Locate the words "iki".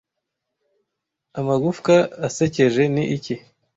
3.15-3.35